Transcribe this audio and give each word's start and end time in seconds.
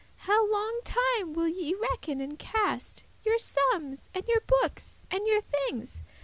How 0.25 0.51
longe 0.51 0.83
time 0.83 1.33
will 1.33 1.47
ye 1.47 1.75
reckon 1.75 2.21
and 2.21 2.39
cast 2.39 3.03
Your 3.23 3.37
summes, 3.37 4.09
and 4.15 4.27
your 4.27 4.41
bookes, 4.47 5.03
and 5.11 5.27
your 5.27 5.41
things? 5.41 6.01